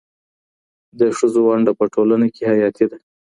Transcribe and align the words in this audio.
د 0.99 1.01
ښځو 1.17 1.39
ونډه 1.45 1.71
په 1.79 1.85
ټولنه 1.93 2.27
کې 2.33 2.43
حیاتي 2.51 2.85
ده. 2.91 2.97